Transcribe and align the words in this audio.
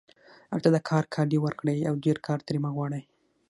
هغه 0.51 0.61
ته 0.65 0.69
د 0.75 0.77
کار 0.89 1.03
کالي 1.15 1.37
ورکړئ 1.41 1.79
او 1.89 1.93
ډېر 2.05 2.17
کار 2.27 2.39
ترې 2.47 2.59
مه 2.63 2.69
غواړئ 2.75 3.03